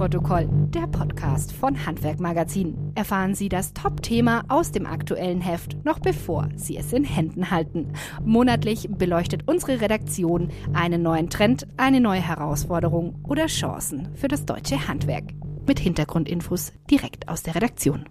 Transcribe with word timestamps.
Abnahmeprotokoll, 0.00 0.48
der 0.70 0.86
Podcast 0.86 1.52
von 1.52 1.84
Handwerk 1.84 2.20
Magazin. 2.20 2.92
Erfahren 2.94 3.34
Sie 3.34 3.50
das 3.50 3.74
Top-Thema 3.74 4.44
aus 4.48 4.72
dem 4.72 4.86
aktuellen 4.86 5.42
Heft, 5.42 5.84
noch 5.84 5.98
bevor 5.98 6.48
Sie 6.56 6.78
es 6.78 6.92
in 6.94 7.04
Händen 7.04 7.50
halten. 7.50 7.92
Monatlich 8.24 8.88
beleuchtet 8.90 9.42
unsere 9.46 9.82
Redaktion 9.82 10.48
einen 10.72 11.02
neuen 11.02 11.28
Trend, 11.28 11.66
eine 11.76 12.00
neue 12.00 12.20
Herausforderung 12.20 13.16
oder 13.28 13.46
Chancen 13.46 14.08
für 14.14 14.28
das 14.28 14.46
deutsche 14.46 14.88
Handwerk. 14.88 15.34
Mit 15.66 15.78
Hintergrundinfos 15.78 16.72
direkt 16.90 17.28
aus 17.28 17.42
der 17.42 17.54
Redaktion. 17.54 18.06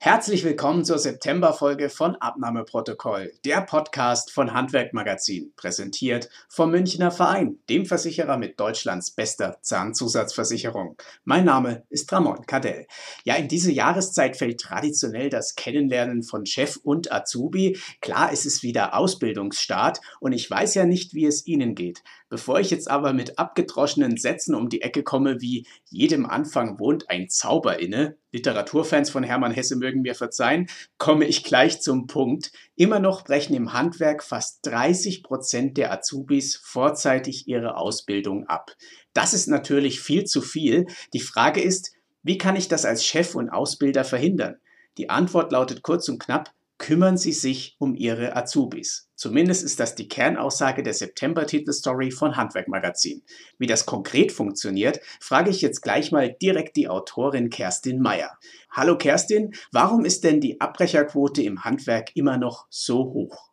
Herzlich 0.00 0.44
willkommen 0.44 0.84
zur 0.84 1.00
Septemberfolge 1.00 1.90
von 1.90 2.14
Abnahmeprotokoll, 2.14 3.32
der 3.44 3.62
Podcast 3.62 4.30
von 4.30 4.54
Handwerk 4.54 4.94
Magazin, 4.94 5.52
präsentiert 5.56 6.28
vom 6.48 6.70
Münchner 6.70 7.10
Verein, 7.10 7.58
dem 7.68 7.84
Versicherer 7.84 8.38
mit 8.38 8.60
Deutschlands 8.60 9.10
bester 9.10 9.58
Zahnzusatzversicherung. 9.60 10.96
Mein 11.24 11.44
Name 11.44 11.82
ist 11.90 12.12
Ramon 12.12 12.46
Cadell. 12.46 12.86
Ja, 13.24 13.34
in 13.34 13.48
diese 13.48 13.72
Jahreszeit 13.72 14.36
fällt 14.36 14.60
traditionell 14.60 15.30
das 15.30 15.56
Kennenlernen 15.56 16.22
von 16.22 16.46
Chef 16.46 16.76
und 16.76 17.10
Azubi. 17.10 17.76
Klar, 18.00 18.30
es 18.32 18.46
ist 18.46 18.62
wieder 18.62 18.96
Ausbildungsstart 18.96 20.00
und 20.20 20.30
ich 20.30 20.48
weiß 20.48 20.76
ja 20.76 20.86
nicht, 20.86 21.14
wie 21.14 21.26
es 21.26 21.44
Ihnen 21.44 21.74
geht. 21.74 22.04
Bevor 22.28 22.60
ich 22.60 22.70
jetzt 22.70 22.88
aber 22.88 23.12
mit 23.12 23.38
abgedroschenen 23.38 24.16
Sätzen 24.16 24.54
um 24.54 24.68
die 24.68 24.82
Ecke 24.82 25.02
komme, 25.02 25.40
wie 25.40 25.66
jedem 25.86 26.24
Anfang 26.24 26.78
wohnt 26.78 27.10
ein 27.10 27.30
Zauber 27.30 27.80
inne, 27.80 28.16
Literaturfans 28.30 29.08
von 29.08 29.22
Hermann 29.22 29.52
Hesse 29.52 29.76
mögen 29.88 30.02
mir 30.02 30.14
verzeihen, 30.14 30.68
komme 30.98 31.24
ich 31.24 31.44
gleich 31.44 31.80
zum 31.80 32.06
Punkt. 32.06 32.52
Immer 32.76 32.98
noch 33.00 33.24
brechen 33.24 33.54
im 33.54 33.72
Handwerk 33.72 34.22
fast 34.22 34.60
30 34.66 35.22
Prozent 35.22 35.76
der 35.76 35.92
Azubis 35.92 36.56
vorzeitig 36.56 37.48
ihre 37.48 37.76
Ausbildung 37.76 38.46
ab. 38.46 38.76
Das 39.14 39.32
ist 39.34 39.48
natürlich 39.48 40.00
viel 40.00 40.24
zu 40.24 40.42
viel. 40.42 40.86
Die 41.14 41.20
Frage 41.20 41.60
ist, 41.60 41.92
wie 42.22 42.38
kann 42.38 42.56
ich 42.56 42.68
das 42.68 42.84
als 42.84 43.04
Chef 43.04 43.34
und 43.34 43.48
Ausbilder 43.48 44.04
verhindern? 44.04 44.56
Die 44.98 45.08
Antwort 45.08 45.52
lautet 45.52 45.82
kurz 45.82 46.08
und 46.08 46.18
knapp, 46.18 46.52
kümmern 46.78 47.16
Sie 47.16 47.32
sich 47.32 47.76
um 47.78 47.94
Ihre 47.94 48.36
Azubis. 48.36 49.10
Zumindest 49.14 49.64
ist 49.64 49.80
das 49.80 49.96
die 49.96 50.08
Kernaussage 50.08 50.82
der 50.82 50.94
September-Titelstory 50.94 52.12
von 52.12 52.36
Handwerk 52.36 52.68
Magazin. 52.68 53.22
Wie 53.58 53.66
das 53.66 53.84
konkret 53.84 54.30
funktioniert, 54.30 55.00
frage 55.20 55.50
ich 55.50 55.60
jetzt 55.60 55.82
gleich 55.82 56.12
mal 56.12 56.32
direkt 56.40 56.76
die 56.76 56.88
Autorin 56.88 57.50
Kerstin 57.50 58.00
Meyer. 58.00 58.38
Hallo 58.70 58.96
Kerstin, 58.96 59.54
warum 59.72 60.04
ist 60.04 60.22
denn 60.22 60.40
die 60.40 60.60
Abbrecherquote 60.60 61.42
im 61.42 61.64
Handwerk 61.64 62.14
immer 62.14 62.38
noch 62.38 62.66
so 62.70 62.98
hoch? 62.98 63.47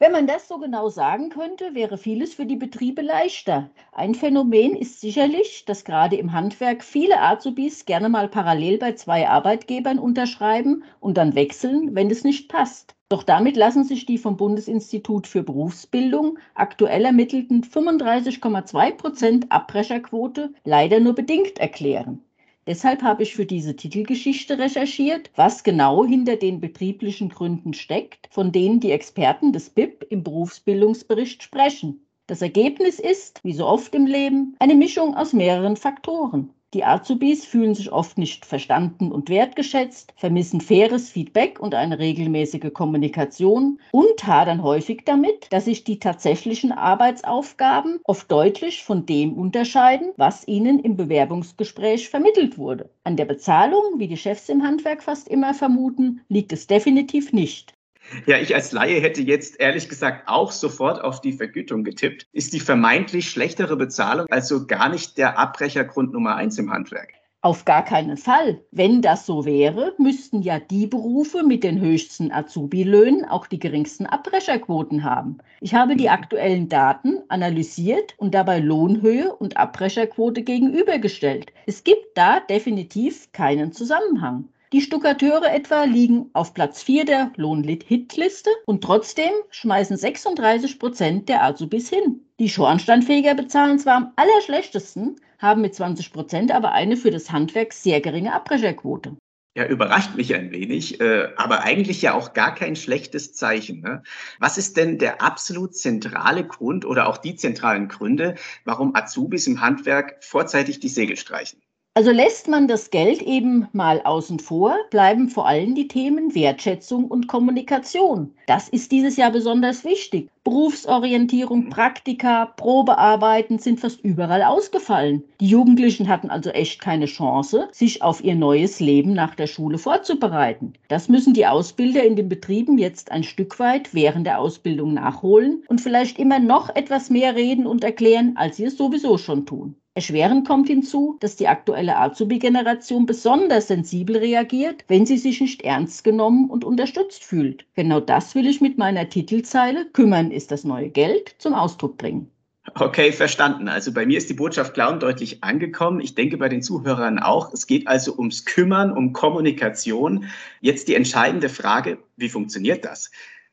Wenn 0.00 0.12
man 0.12 0.28
das 0.28 0.46
so 0.46 0.58
genau 0.58 0.90
sagen 0.90 1.28
könnte, 1.28 1.74
wäre 1.74 1.98
vieles 1.98 2.32
für 2.32 2.46
die 2.46 2.54
Betriebe 2.54 3.02
leichter. 3.02 3.70
Ein 3.90 4.14
Phänomen 4.14 4.76
ist 4.76 5.00
sicherlich, 5.00 5.64
dass 5.64 5.84
gerade 5.84 6.14
im 6.14 6.32
Handwerk 6.32 6.84
viele 6.84 7.20
Azubis 7.20 7.84
gerne 7.84 8.08
mal 8.08 8.28
parallel 8.28 8.78
bei 8.78 8.92
zwei 8.92 9.28
Arbeitgebern 9.28 9.98
unterschreiben 9.98 10.84
und 11.00 11.16
dann 11.16 11.34
wechseln, 11.34 11.96
wenn 11.96 12.12
es 12.12 12.22
nicht 12.22 12.48
passt. 12.48 12.94
Doch 13.08 13.24
damit 13.24 13.56
lassen 13.56 13.82
sich 13.82 14.06
die 14.06 14.18
vom 14.18 14.36
Bundesinstitut 14.36 15.26
für 15.26 15.42
Berufsbildung 15.42 16.38
aktuell 16.54 17.04
ermittelten 17.04 17.64
35,2 17.64 18.92
Prozent 18.92 19.50
Abbrecherquote 19.50 20.54
leider 20.64 21.00
nur 21.00 21.16
bedingt 21.16 21.58
erklären. 21.58 22.22
Deshalb 22.68 23.00
habe 23.00 23.22
ich 23.22 23.34
für 23.34 23.46
diese 23.46 23.76
Titelgeschichte 23.76 24.58
recherchiert, 24.58 25.30
was 25.34 25.64
genau 25.64 26.04
hinter 26.04 26.36
den 26.36 26.60
betrieblichen 26.60 27.30
Gründen 27.30 27.72
steckt, 27.72 28.28
von 28.30 28.52
denen 28.52 28.78
die 28.78 28.90
Experten 28.90 29.54
des 29.54 29.70
BIP 29.70 30.04
im 30.10 30.22
Berufsbildungsbericht 30.22 31.42
sprechen. 31.42 32.06
Das 32.26 32.42
Ergebnis 32.42 32.98
ist, 32.98 33.42
wie 33.42 33.54
so 33.54 33.66
oft 33.66 33.94
im 33.94 34.04
Leben, 34.04 34.54
eine 34.58 34.74
Mischung 34.74 35.14
aus 35.14 35.32
mehreren 35.32 35.76
Faktoren. 35.76 36.50
Die 36.74 36.84
Azubis 36.84 37.46
fühlen 37.46 37.74
sich 37.74 37.92
oft 37.92 38.18
nicht 38.18 38.44
verstanden 38.44 39.10
und 39.10 39.30
wertgeschätzt, 39.30 40.12
vermissen 40.16 40.60
faires 40.60 41.08
Feedback 41.08 41.60
und 41.60 41.74
eine 41.74 41.98
regelmäßige 41.98 42.74
Kommunikation 42.74 43.80
und 43.90 44.26
hadern 44.26 44.62
häufig 44.62 45.04
damit, 45.06 45.50
dass 45.50 45.64
sich 45.64 45.84
die 45.84 45.98
tatsächlichen 45.98 46.72
Arbeitsaufgaben 46.72 48.00
oft 48.04 48.30
deutlich 48.30 48.84
von 48.84 49.06
dem 49.06 49.32
unterscheiden, 49.32 50.12
was 50.18 50.46
ihnen 50.46 50.78
im 50.80 50.96
Bewerbungsgespräch 50.96 52.10
vermittelt 52.10 52.58
wurde. 52.58 52.90
An 53.02 53.16
der 53.16 53.24
Bezahlung, 53.24 53.94
wie 53.96 54.08
die 54.08 54.18
Chefs 54.18 54.50
im 54.50 54.62
Handwerk 54.62 55.02
fast 55.02 55.26
immer 55.26 55.54
vermuten, 55.54 56.20
liegt 56.28 56.52
es 56.52 56.66
definitiv 56.66 57.32
nicht. 57.32 57.77
Ja, 58.26 58.38
ich 58.38 58.54
als 58.54 58.72
Laie 58.72 59.00
hätte 59.00 59.22
jetzt 59.22 59.60
ehrlich 59.60 59.88
gesagt 59.88 60.28
auch 60.28 60.50
sofort 60.50 61.02
auf 61.02 61.20
die 61.20 61.32
Vergütung 61.32 61.84
getippt. 61.84 62.26
Ist 62.32 62.52
die 62.52 62.60
vermeintlich 62.60 63.30
schlechtere 63.30 63.76
Bezahlung 63.76 64.26
also 64.30 64.66
gar 64.66 64.88
nicht 64.88 65.18
der 65.18 65.38
Abbrechergrund 65.38 66.12
Nummer 66.12 66.36
eins 66.36 66.58
im 66.58 66.70
Handwerk? 66.70 67.14
Auf 67.40 67.64
gar 67.64 67.84
keinen 67.84 68.16
Fall. 68.16 68.60
Wenn 68.72 69.00
das 69.00 69.24
so 69.24 69.44
wäre, 69.44 69.94
müssten 69.96 70.42
ja 70.42 70.58
die 70.58 70.88
Berufe 70.88 71.44
mit 71.44 71.62
den 71.62 71.80
höchsten 71.80 72.32
Azubi-Löhnen 72.32 73.24
auch 73.24 73.46
die 73.46 73.60
geringsten 73.60 74.06
Abbrecherquoten 74.06 75.04
haben. 75.04 75.38
Ich 75.60 75.72
habe 75.72 75.94
die 75.94 76.08
aktuellen 76.08 76.68
Daten 76.68 77.18
analysiert 77.28 78.14
und 78.16 78.34
dabei 78.34 78.58
Lohnhöhe 78.58 79.32
und 79.32 79.56
Abbrecherquote 79.56 80.42
gegenübergestellt. 80.42 81.52
Es 81.66 81.84
gibt 81.84 82.06
da 82.16 82.40
definitiv 82.40 83.30
keinen 83.30 83.70
Zusammenhang. 83.70 84.48
Die 84.74 84.82
Stuckateure 84.82 85.50
etwa 85.50 85.84
liegen 85.84 86.28
auf 86.34 86.52
Platz 86.52 86.82
4 86.82 87.06
der 87.06 87.32
Lohnhitliste 87.36 88.50
und 88.66 88.84
trotzdem 88.84 89.30
schmeißen 89.48 89.96
36 89.96 90.78
Prozent 90.78 91.30
der 91.30 91.42
Azubis 91.42 91.88
hin. 91.88 92.20
Die 92.38 92.50
Schornsteinfeger 92.50 93.34
bezahlen 93.34 93.78
zwar 93.78 93.96
am 93.96 94.12
allerschlechtesten, 94.16 95.16
haben 95.38 95.62
mit 95.62 95.74
20 95.74 96.12
Prozent 96.12 96.52
aber 96.52 96.72
eine 96.72 96.98
für 96.98 97.10
das 97.10 97.32
Handwerk 97.32 97.72
sehr 97.72 98.02
geringe 98.02 98.34
Abbrecherquote. 98.34 99.16
Ja, 99.56 99.66
überrascht 99.66 100.14
mich 100.16 100.34
ein 100.34 100.50
wenig, 100.52 101.00
äh, 101.00 101.30
aber 101.36 101.62
eigentlich 101.62 102.02
ja 102.02 102.12
auch 102.12 102.34
gar 102.34 102.54
kein 102.54 102.76
schlechtes 102.76 103.32
Zeichen. 103.32 103.80
Ne? 103.80 104.02
Was 104.38 104.58
ist 104.58 104.76
denn 104.76 104.98
der 104.98 105.22
absolut 105.22 105.74
zentrale 105.76 106.46
Grund 106.46 106.84
oder 106.84 107.08
auch 107.08 107.16
die 107.16 107.36
zentralen 107.36 107.88
Gründe, 107.88 108.34
warum 108.66 108.94
Azubis 108.94 109.46
im 109.46 109.62
Handwerk 109.62 110.22
vorzeitig 110.22 110.78
die 110.78 110.90
Segel 110.90 111.16
streichen? 111.16 111.62
Also 111.98 112.12
lässt 112.12 112.46
man 112.46 112.68
das 112.68 112.90
Geld 112.90 113.22
eben 113.22 113.66
mal 113.72 114.00
außen 114.04 114.38
vor, 114.38 114.76
bleiben 114.90 115.28
vor 115.28 115.48
allem 115.48 115.74
die 115.74 115.88
Themen 115.88 116.32
Wertschätzung 116.32 117.06
und 117.06 117.26
Kommunikation. 117.26 118.32
Das 118.46 118.68
ist 118.68 118.92
dieses 118.92 119.16
Jahr 119.16 119.32
besonders 119.32 119.82
wichtig. 119.84 120.30
Berufsorientierung, 120.44 121.70
Praktika, 121.70 122.46
Probearbeiten 122.56 123.58
sind 123.58 123.80
fast 123.80 124.00
überall 124.02 124.44
ausgefallen. 124.44 125.24
Die 125.40 125.48
Jugendlichen 125.48 126.06
hatten 126.06 126.30
also 126.30 126.50
echt 126.50 126.80
keine 126.80 127.06
Chance, 127.06 127.66
sich 127.72 128.00
auf 128.00 128.22
ihr 128.22 128.36
neues 128.36 128.78
Leben 128.78 129.12
nach 129.12 129.34
der 129.34 129.48
Schule 129.48 129.76
vorzubereiten. 129.76 130.74
Das 130.86 131.08
müssen 131.08 131.34
die 131.34 131.48
Ausbilder 131.48 132.04
in 132.04 132.14
den 132.14 132.28
Betrieben 132.28 132.78
jetzt 132.78 133.10
ein 133.10 133.24
Stück 133.24 133.58
weit 133.58 133.92
während 133.92 134.24
der 134.24 134.38
Ausbildung 134.38 134.94
nachholen 134.94 135.64
und 135.66 135.80
vielleicht 135.80 136.20
immer 136.20 136.38
noch 136.38 136.68
etwas 136.76 137.10
mehr 137.10 137.34
reden 137.34 137.66
und 137.66 137.82
erklären, 137.82 138.34
als 138.36 138.58
sie 138.58 138.66
es 138.66 138.76
sowieso 138.76 139.18
schon 139.18 139.46
tun. 139.46 139.74
Erschwerend 139.98 140.46
kommt 140.46 140.68
hinzu, 140.68 141.16
dass 141.18 141.34
die 141.34 141.48
aktuelle 141.48 141.96
Azubi-Generation 141.96 143.04
besonders 143.04 143.66
sensibel 143.66 144.16
reagiert, 144.18 144.84
wenn 144.86 145.04
sie 145.04 145.18
sich 145.18 145.40
nicht 145.40 145.62
ernst 145.62 146.04
genommen 146.04 146.48
und 146.50 146.64
unterstützt 146.64 147.24
fühlt. 147.24 147.66
Genau 147.74 147.98
das 147.98 148.36
will 148.36 148.46
ich 148.46 148.60
mit 148.60 148.78
meiner 148.78 149.08
Titelzeile 149.08 149.86
Kümmern 149.86 150.30
ist 150.30 150.52
das 150.52 150.62
neue 150.62 150.88
Geld 150.88 151.34
zum 151.38 151.52
Ausdruck 151.52 151.98
bringen. 151.98 152.30
Okay, 152.76 153.10
verstanden. 153.10 153.66
Also 153.66 153.92
bei 153.92 154.06
mir 154.06 154.18
ist 154.18 154.30
die 154.30 154.34
Botschaft 154.34 154.74
klar 154.74 154.92
und 154.92 155.02
deutlich 155.02 155.42
angekommen. 155.42 156.00
Ich 156.00 156.14
denke 156.14 156.36
bei 156.36 156.48
den 156.48 156.62
Zuhörern 156.62 157.18
auch. 157.18 157.52
Es 157.52 157.66
geht 157.66 157.88
also 157.88 158.16
ums 158.16 158.44
Kümmern, 158.44 158.92
um 158.92 159.12
Kommunikation. 159.12 160.26
Jetzt 160.60 160.86
die 160.86 160.94
entscheidende 160.94 161.48
Frage, 161.48 161.98
wie 162.16 162.28
funktioniert 162.28 162.84
das? 162.84 163.10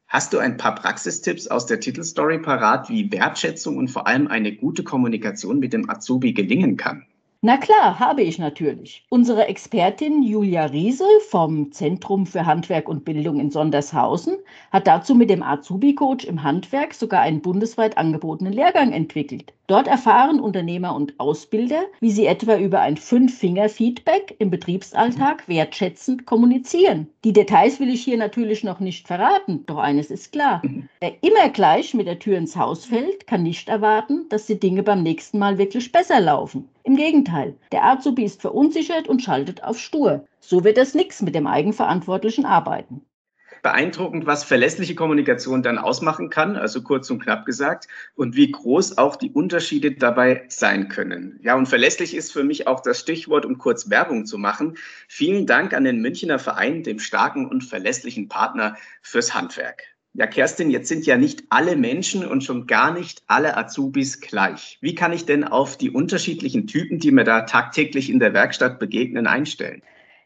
Hast 0.07 0.33
du 0.33 0.37
ein 0.37 0.57
paar 0.57 0.75
Praxistipps 0.75 1.47
aus 1.47 1.65
der 1.65 1.79
Titelstory 1.79 2.39
parat, 2.39 2.89
wie 2.89 3.11
Wertschätzung 3.11 3.77
und 3.77 3.89
vor 3.89 4.05
allem 4.07 4.27
eine 4.27 4.55
gute 4.55 4.83
Kommunikation 4.83 5.59
mit 5.59 5.73
dem 5.73 5.89
Azubi 5.89 6.31
gelingen 6.31 6.77
kann? 6.77 7.05
Na 7.41 7.57
klar, 7.57 7.99
habe 7.99 8.23
ich 8.23 8.39
natürlich. 8.39 9.05
Unsere 9.09 9.47
Expertin 9.47 10.23
Julia 10.23 10.65
Riese 10.65 11.05
vom 11.29 11.71
Zentrum 11.71 12.25
für 12.25 12.45
Handwerk 12.45 12.89
und 12.89 13.05
Bildung 13.05 13.39
in 13.39 13.51
Sondershausen 13.51 14.37
hat 14.71 14.87
dazu 14.87 15.13
mit 15.13 15.29
dem 15.29 15.43
Azubi-Coach 15.43 16.25
im 16.25 16.41
Handwerk 16.41 16.93
sogar 16.95 17.21
einen 17.21 17.41
bundesweit 17.41 17.97
angebotenen 17.97 18.53
Lehrgang 18.53 18.93
entwickelt. 18.93 19.53
Dort 19.67 19.87
erfahren 19.87 20.39
Unternehmer 20.39 20.95
und 20.95 21.19
Ausbilder, 21.19 21.85
wie 21.99 22.11
sie 22.11 22.27
etwa 22.27 22.55
über 22.55 22.81
ein 22.81 22.97
Fünf-Finger-Feedback 22.97 24.35
im 24.37 24.51
Betriebsalltag 24.51 25.47
wertschätzend 25.47 26.27
kommunizieren. 26.27 27.07
Die 27.23 27.33
Details 27.33 27.79
will 27.79 27.89
ich 27.89 28.03
hier 28.03 28.17
natürlich 28.17 28.63
noch 28.63 28.79
nicht 28.79 29.07
verraten, 29.07 29.65
doch 29.65 29.79
eines 29.79 30.11
ist 30.11 30.31
klar. 30.31 30.61
Wer 30.99 31.23
immer 31.23 31.49
gleich 31.49 31.95
mit 31.95 32.05
der 32.05 32.19
Tür 32.19 32.37
ins 32.37 32.55
Haus 32.55 32.85
fällt, 32.85 33.25
kann 33.25 33.41
nicht 33.41 33.67
erwarten, 33.67 34.29
dass 34.29 34.45
die 34.45 34.59
Dinge 34.59 34.83
beim 34.83 35.01
nächsten 35.01 35.39
Mal 35.39 35.57
wirklich 35.57 35.91
besser 35.91 36.19
laufen. 36.19 36.69
Im 36.83 36.95
Gegenteil, 36.95 37.55
der 37.71 37.85
Azubi 37.85 38.23
ist 38.23 38.41
verunsichert 38.41 39.07
und 39.07 39.23
schaltet 39.23 39.63
auf 39.63 39.79
stur. 39.79 40.25
So 40.39 40.63
wird 40.63 40.77
es 40.77 40.93
nichts 40.93 41.23
mit 41.23 41.33
dem 41.33 41.47
eigenverantwortlichen 41.47 42.45
Arbeiten. 42.45 43.01
Beeindruckend, 43.65 44.27
was 44.27 44.43
verlässliche 44.43 44.93
Kommunikation 44.93 45.63
dann 45.63 45.79
ausmachen 45.79 46.29
kann, 46.29 46.55
also 46.55 46.83
kurz 46.83 47.09
und 47.09 47.17
knapp 47.17 47.47
gesagt, 47.47 47.87
und 48.13 48.35
wie 48.35 48.51
groß 48.51 48.99
auch 48.99 49.15
die 49.15 49.31
Unterschiede 49.31 49.93
dabei 49.93 50.45
sein 50.49 50.87
können. 50.87 51.39
Ja, 51.41 51.55
und 51.55 51.65
verlässlich 51.65 52.15
ist 52.15 52.31
für 52.31 52.43
mich 52.43 52.67
auch 52.67 52.81
das 52.81 52.99
Stichwort, 52.99 53.43
um 53.43 53.57
kurz 53.57 53.89
Werbung 53.89 54.27
zu 54.27 54.37
machen. 54.37 54.77
Vielen 55.07 55.47
Dank 55.47 55.73
an 55.73 55.83
den 55.83 55.99
Münchner 55.99 56.37
Verein, 56.37 56.83
dem 56.83 56.99
starken 56.99 57.47
und 57.47 57.63
verlässlichen 57.63 58.27
Partner 58.27 58.77
fürs 59.01 59.33
Handwerk. 59.33 59.81
Ja, 60.13 60.27
Kerstin, 60.27 60.69
jetzt 60.69 60.87
sind 60.87 61.07
ja 61.07 61.17
nicht 61.17 61.45
alle 61.49 61.75
Menschen 61.75 62.23
und 62.23 62.43
schon 62.43 62.67
gar 62.67 62.93
nicht 62.93 63.23
alle 63.25 63.57
Azubis 63.57 64.21
gleich. 64.21 64.77
Wie 64.81 64.93
kann 64.93 65.11
ich 65.11 65.25
denn 65.25 65.43
auf 65.43 65.75
die 65.75 65.89
unterschiedlichen 65.89 66.67
Typen, 66.67 66.99
die 66.99 67.09
mir 67.09 67.23
da 67.23 67.41
tagtäglich 67.41 68.11
in 68.11 68.19
der 68.19 68.35
Werkstatt 68.35 68.77
begegnen, 68.77 69.25
einstellen? 69.25 69.81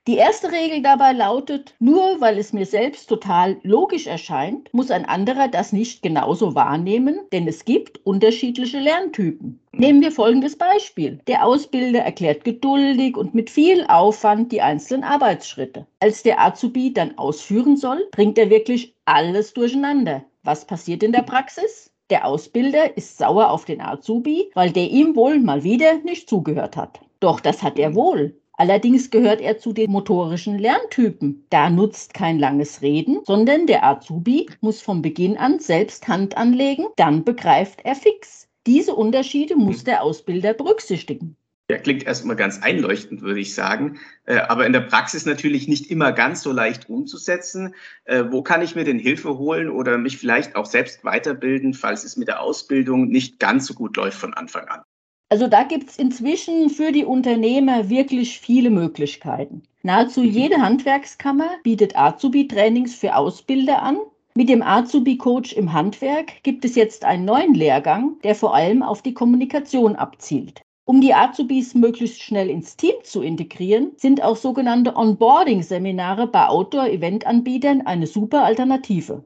Die 0.09 0.17
erste 0.17 0.51
Regel 0.51 0.81
dabei 0.81 1.13
lautet, 1.13 1.75
nur 1.77 2.19
weil 2.19 2.39
es 2.39 2.51
mir 2.51 2.65
selbst 2.65 3.07
total 3.09 3.57
logisch 3.61 4.07
erscheint, 4.07 4.73
muss 4.73 4.89
ein 4.89 5.06
anderer 5.06 5.47
das 5.47 5.71
nicht 5.71 6.01
genauso 6.01 6.56
wahrnehmen, 6.56 7.19
denn 7.31 7.47
es 7.47 7.63
gibt 7.63 8.03
unterschiedliche 8.07 8.79
Lerntypen. 8.79 9.59
Nehmen 9.71 10.01
wir 10.01 10.11
folgendes 10.11 10.57
Beispiel. 10.57 11.19
Der 11.27 11.45
Ausbilder 11.45 12.00
erklärt 12.00 12.44
geduldig 12.44 13.17
und 13.17 13.35
mit 13.35 13.51
viel 13.51 13.85
Aufwand 13.85 14.51
die 14.51 14.63
einzelnen 14.63 15.03
Arbeitsschritte. 15.03 15.85
Als 16.00 16.23
der 16.23 16.41
Azubi 16.41 16.91
dann 16.91 17.15
ausführen 17.19 17.77
soll, 17.77 18.07
bringt 18.09 18.39
er 18.39 18.50
wirklich 18.50 18.95
alles 19.06 19.53
durcheinander. 19.53 20.23
Was 20.41 20.65
passiert 20.65 21.03
in 21.03 21.11
der 21.11 21.21
Praxis? 21.21 21.94
Der 22.09 22.25
Ausbilder 22.25 22.97
ist 22.97 23.19
sauer 23.19 23.51
auf 23.51 23.65
den 23.65 23.79
Azubi, 23.79 24.50
weil 24.56 24.71
der 24.71 24.89
ihm 24.89 25.15
wohl 25.15 25.38
mal 25.38 25.63
wieder 25.63 26.00
nicht 26.00 26.27
zugehört 26.27 26.77
hat. 26.77 27.00
Doch 27.19 27.39
das 27.39 27.61
hat 27.61 27.77
er 27.77 27.94
wohl. 27.94 28.33
Allerdings 28.59 29.09
gehört 29.09 29.39
er 29.39 29.57
zu 29.57 29.71
den 29.71 29.89
motorischen 29.89 30.59
Lerntypen. 30.59 31.45
Da 31.50 31.69
nutzt 31.69 32.13
kein 32.13 32.39
langes 32.39 32.81
Reden, 32.81 33.19
sondern 33.25 33.67
der 33.67 33.85
Azubi 33.85 34.50
muss 34.59 34.81
von 34.81 35.01
Beginn 35.01 35.38
an 35.38 35.59
selbst 35.59 36.09
Hand 36.09 36.35
anlegen, 36.35 36.88
dann 36.97 37.23
begreift 37.23 37.79
er 37.85 37.95
fix. 37.95 38.50
Diese 38.67 38.94
Unterschiede 38.94 39.56
muss 39.56 39.85
der 39.85 40.03
Ausbilder 40.03 40.53
berücksichtigen. 40.53 41.38
Ja, 41.71 41.77
klingt 41.77 42.03
erstmal 42.03 42.35
ganz 42.35 42.61
einleuchtend, 42.61 43.21
würde 43.21 43.39
ich 43.39 43.56
sagen, 43.56 43.97
äh, 44.25 44.39
aber 44.39 44.65
in 44.65 44.73
der 44.73 44.81
Praxis 44.81 45.25
natürlich 45.25 45.69
nicht 45.69 45.89
immer 45.89 46.11
ganz 46.11 46.41
so 46.41 46.51
leicht 46.51 46.89
umzusetzen. 46.89 47.75
Äh, 48.03 48.25
wo 48.29 48.41
kann 48.41 48.61
ich 48.61 48.75
mir 48.75 48.83
denn 48.83 49.00
Hilfe 49.00 49.38
holen 49.38 49.69
oder 49.69 49.97
mich 49.97 50.17
vielleicht 50.17 50.57
auch 50.57 50.65
selbst 50.65 51.06
weiterbilden, 51.06 51.73
falls 51.73 52.03
es 52.03 52.17
mit 52.17 52.27
der 52.27 52.41
Ausbildung 52.41 53.07
nicht 53.07 53.39
ganz 53.39 53.67
so 53.67 53.73
gut 53.73 53.95
läuft 53.95 54.17
von 54.17 54.33
Anfang 54.33 54.67
an? 54.67 54.81
Also 55.31 55.48
da 55.48 55.62
gibt 55.62 55.92
es 55.92 55.98
inzwischen 55.98 56.72
für 56.72 56.92
die 56.92 57.06
Unternehmer 57.06 57.88
wirklich 57.90 58.40
viele 58.40 58.72
Möglichkeiten. 58.72 59.62
Nahezu 59.84 60.22
mhm. 60.22 60.31
jede 60.31 60.58
Handwerkskammer 60.62 61.50
bietet 61.64 61.96
Azubi-Trainings 61.96 62.96
für 62.96 63.16
Ausbilder 63.16 63.84
an. 63.84 64.00
Mit 64.34 64.50
dem 64.50 64.64
Azubi-Coach 64.64 65.54
im 65.54 65.72
Handwerk 65.72 66.42
gibt 66.42 66.66
es 66.66 66.76
jetzt 66.76 67.06
einen 67.06 67.26
neuen 67.26 67.54
Lehrgang, 67.54 68.18
der 68.24 68.34
vor 68.34 68.56
allem 68.56 68.81
auf 68.81 69.04
die 69.04 69.14
Kommunikation 69.14 69.96
abzielt. 69.96 70.62
Um 70.86 71.02
die 71.02 71.14
Azubis 71.14 71.76
möglichst 71.76 72.24
schnell 72.24 72.50
ins 72.50 72.76
Team 72.76 72.96
zu 73.04 73.22
integrieren, 73.22 73.92
sind 73.98 74.24
auch 74.24 74.36
sogenannte 74.36 74.96
Onboarding-Seminare 74.96 76.26
bei 76.26 76.48
Outdoor-Event-Anbietern 76.48 77.81
eine 77.81 78.08
super 78.08 78.44
Alternative. 78.44 79.24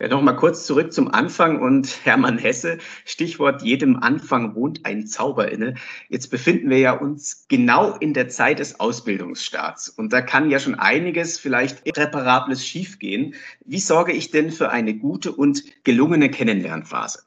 Ja, 0.00 0.06
noch 0.06 0.22
mal 0.22 0.34
kurz 0.34 0.64
zurück 0.64 0.92
zum 0.92 1.12
Anfang 1.12 1.60
und 1.60 1.98
Hermann 2.04 2.38
Hesse. 2.38 2.78
Stichwort 3.04 3.62
jedem 3.62 3.96
Anfang 3.96 4.54
wohnt 4.54 4.86
ein 4.86 5.08
Zauber 5.08 5.50
inne. 5.50 5.74
Jetzt 6.08 6.30
befinden 6.30 6.70
wir 6.70 6.78
ja 6.78 6.92
uns 6.92 7.46
genau 7.48 7.96
in 7.96 8.14
der 8.14 8.28
Zeit 8.28 8.60
des 8.60 8.78
Ausbildungsstarts 8.78 9.88
und 9.88 10.12
da 10.12 10.20
kann 10.20 10.50
ja 10.50 10.60
schon 10.60 10.76
einiges 10.76 11.40
vielleicht 11.40 11.84
Irreparables 11.84 12.64
schiefgehen. 12.64 13.34
Wie 13.64 13.80
sorge 13.80 14.12
ich 14.12 14.30
denn 14.30 14.52
für 14.52 14.70
eine 14.70 14.94
gute 14.94 15.32
und 15.32 15.64
gelungene 15.82 16.30
Kennenlernphase? 16.30 17.24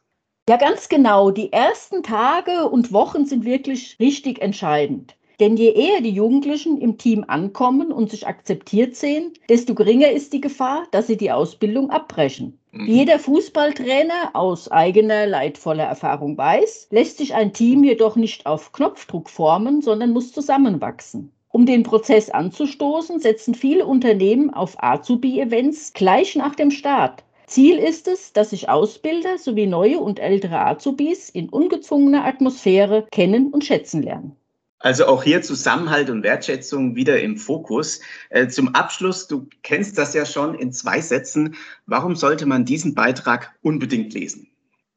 Ja, 0.48 0.56
ganz 0.56 0.88
genau. 0.88 1.32
Die 1.32 1.52
ersten 1.52 2.04
Tage 2.04 2.70
und 2.70 2.94
Wochen 2.94 3.26
sind 3.26 3.44
wirklich 3.44 3.98
richtig 4.00 4.42
entscheidend. 4.42 5.18
Denn 5.40 5.58
je 5.58 5.72
eher 5.72 6.02
die 6.02 6.12
Jugendlichen 6.12 6.80
im 6.80 6.98
Team 6.98 7.26
ankommen 7.28 7.92
und 7.92 8.12
sich 8.12 8.28
akzeptiert 8.28 8.96
sehen, 8.96 9.34
desto 9.50 9.74
geringer 9.74 10.12
ist 10.12 10.34
die 10.34 10.42
Gefahr, 10.42 10.84
dass 10.92 11.08
sie 11.08 11.18
die 11.18 11.32
Ausbildung 11.32 11.90
abbrechen. 11.90 12.60
Mhm. 12.72 12.88
Jeder 12.88 13.20
Fußballtrainer 13.20 14.32
aus 14.34 14.70
eigener 14.72 15.26
leidvoller 15.26 15.84
Erfahrung 15.84 16.38
weiß, 16.38 16.88
lässt 16.92 17.18
sich 17.18 17.34
ein 17.34 17.54
Team 17.54 17.84
jedoch 17.84 18.16
nicht 18.16 18.46
auf 18.46 18.72
Knopfdruck 18.72 19.30
formen, 19.30 19.82
sondern 19.82 20.12
muss 20.12 20.32
zusammenwachsen. 20.32 21.32
Um 21.50 21.66
den 21.66 21.84
Prozess 21.84 22.30
anzustoßen, 22.30 23.20
setzen 23.20 23.56
viele 23.56 23.86
Unternehmen 23.86 24.54
auf 24.54 24.82
Azubi-Events 24.82 25.92
gleich 25.94 26.36
nach 26.36 26.56
dem 26.56 26.72
Start. 26.72 27.26
Ziel 27.46 27.78
ist 27.78 28.08
es, 28.08 28.32
dass 28.32 28.52
sich 28.52 28.70
Ausbilder 28.70 29.38
sowie 29.38 29.68
neue 29.68 30.00
und 30.00 30.20
ältere 30.20 30.66
Azubis 30.66 31.30
in 31.30 31.50
ungezwungener 31.50 32.24
Atmosphäre 32.24 33.06
kennen 33.12 33.52
und 33.52 33.66
schätzen 33.66 34.02
lernen. 34.02 34.38
Also 34.82 35.06
auch 35.06 35.24
hier 35.24 35.44
Zusammenhalt 35.44 36.10
und 36.10 36.24
Wertschätzung 36.24 36.96
wieder 36.96 37.22
im 37.22 37.38
Fokus. 37.38 38.02
Äh, 38.30 38.48
zum 38.48 38.74
Abschluss, 38.74 39.28
du 39.28 39.48
kennst 39.62 39.98
das 39.98 40.14
ja 40.14 40.26
schon 40.26 40.56
in 40.56 40.74
zwei 40.74 41.02
Sätzen. 41.02 41.56
Warum 41.86 42.16
sollte 42.16 42.48
man 42.48 42.66
diesen 42.66 42.96
Beitrag 42.96 43.54
unbedingt 43.62 44.14
lesen? 44.14 44.48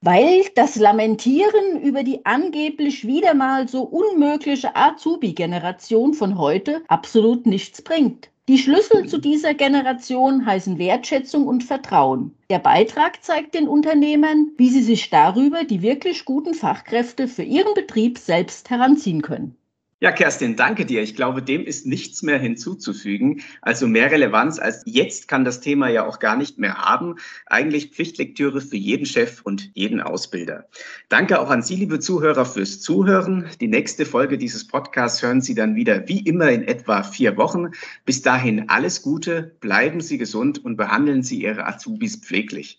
Weil 0.00 0.44
das 0.54 0.76
Lamentieren 0.76 1.80
über 1.82 2.02
die 2.02 2.24
angeblich 2.26 3.06
wieder 3.06 3.34
mal 3.34 3.68
so 3.68 3.82
unmögliche 3.82 4.74
Azubi-Generation 4.74 6.14
von 6.14 6.38
heute 6.38 6.82
absolut 6.88 7.46
nichts 7.46 7.82
bringt. 7.82 8.30
Die 8.46 8.58
Schlüssel 8.58 9.06
zu 9.08 9.16
dieser 9.16 9.54
Generation 9.54 10.44
heißen 10.44 10.78
Wertschätzung 10.78 11.46
und 11.46 11.64
Vertrauen. 11.64 12.34
Der 12.50 12.58
Beitrag 12.58 13.22
zeigt 13.22 13.54
den 13.54 13.66
Unternehmern, 13.66 14.50
wie 14.58 14.68
sie 14.68 14.82
sich 14.82 15.08
darüber 15.08 15.64
die 15.64 15.80
wirklich 15.80 16.26
guten 16.26 16.52
Fachkräfte 16.52 17.26
für 17.26 17.42
ihren 17.42 17.72
Betrieb 17.72 18.18
selbst 18.18 18.68
heranziehen 18.68 19.22
können. 19.22 19.56
Ja, 20.04 20.12
Kerstin, 20.12 20.54
danke 20.54 20.84
dir. 20.84 21.02
Ich 21.02 21.16
glaube, 21.16 21.40
dem 21.40 21.64
ist 21.64 21.86
nichts 21.86 22.22
mehr 22.22 22.38
hinzuzufügen. 22.38 23.40
Also 23.62 23.86
mehr 23.86 24.10
Relevanz 24.10 24.58
als 24.58 24.82
jetzt 24.84 25.28
kann 25.28 25.46
das 25.46 25.62
Thema 25.62 25.88
ja 25.88 26.06
auch 26.06 26.18
gar 26.18 26.36
nicht 26.36 26.58
mehr 26.58 26.76
haben. 26.76 27.14
Eigentlich 27.46 27.88
Pflichtlektüre 27.88 28.60
für 28.60 28.76
jeden 28.76 29.06
Chef 29.06 29.40
und 29.44 29.70
jeden 29.72 30.02
Ausbilder. 30.02 30.68
Danke 31.08 31.40
auch 31.40 31.48
an 31.48 31.62
Sie, 31.62 31.76
liebe 31.76 32.00
Zuhörer, 32.00 32.44
fürs 32.44 32.82
Zuhören. 32.82 33.46
Die 33.62 33.66
nächste 33.66 34.04
Folge 34.04 34.36
dieses 34.36 34.66
Podcasts 34.66 35.22
hören 35.22 35.40
Sie 35.40 35.54
dann 35.54 35.74
wieder 35.74 36.06
wie 36.06 36.20
immer 36.20 36.50
in 36.50 36.64
etwa 36.64 37.02
vier 37.02 37.38
Wochen. 37.38 37.70
Bis 38.04 38.20
dahin 38.20 38.68
alles 38.68 39.00
Gute, 39.00 39.56
bleiben 39.60 40.02
Sie 40.02 40.18
gesund 40.18 40.62
und 40.62 40.76
behandeln 40.76 41.22
Sie 41.22 41.40
Ihre 41.40 41.66
Azubis 41.66 42.16
pfleglich. 42.16 42.78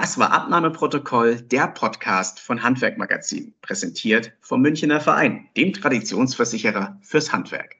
Das 0.00 0.16
war 0.16 0.30
Abnahmeprotokoll, 0.30 1.40
der 1.40 1.66
Podcast 1.66 2.38
von 2.38 2.62
Handwerkmagazin, 2.62 3.52
präsentiert 3.62 4.32
vom 4.40 4.60
Münchner 4.60 5.00
Verein, 5.00 5.48
dem 5.56 5.72
Traditionsversicherer 5.72 6.96
fürs 7.02 7.32
Handwerk. 7.32 7.74